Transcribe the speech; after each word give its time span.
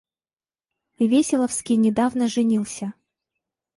Веселовский 0.97 1.75
недавно 1.75 2.25
женился. 2.27 2.95